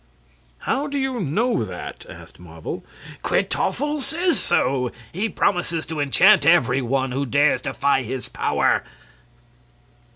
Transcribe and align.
"How 0.65 0.87
do 0.87 0.97
you 0.97 1.19
know 1.19 1.63
that?" 1.63 2.07
asked 2.09 2.39
Marvel. 2.39 2.83
"Kwytoffle 3.21 4.01
says 4.01 4.39
so. 4.39 4.91
He 5.13 5.29
promises 5.29 5.85
to 5.85 5.99
enchant 5.99 6.43
every 6.43 6.81
one 6.81 7.11
who 7.11 7.23
dares 7.23 7.61
defy 7.61 8.01
his 8.01 8.27
power." 8.27 8.83